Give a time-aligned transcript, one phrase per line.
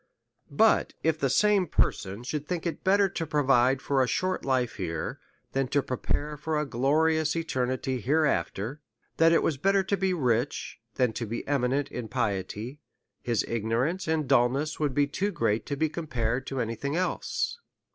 [0.49, 4.77] But if the same person should think it better to provide for a short life
[4.77, 5.19] here,
[5.51, 8.81] than to prepare for a glorious eternity hereafter,
[9.17, 12.79] that it was better to be rich than to be eminent in piety,
[13.21, 17.59] his ignorance and dulness would be too great to be compared to any thing else.